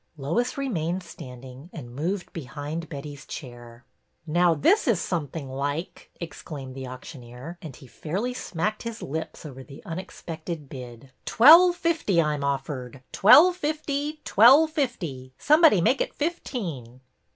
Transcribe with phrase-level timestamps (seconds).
[0.17, 3.85] Lois remained standing, and moved behind Betty's chair."
[4.25, 9.63] Now this is something like!" exclaimed the auctioneer, and he fairly smacked his lips over
[9.63, 15.33] the unexpected bid." Twelve fifty I 'm offered, twelve fifty, twelve fifty!
[15.37, 17.01] Somebody make it fifteen."